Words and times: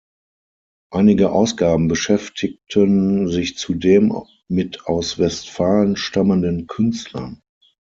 Einige 0.91 1.31
Ausgaben 1.31 1.87
beschäftigten 1.87 3.27
sich 3.27 3.55
zudem 3.55 4.23
mit 4.47 4.87
aus 4.87 5.19
Westfalen 5.19 5.95
stammenden 5.95 6.65
Künstlern. 6.65 7.39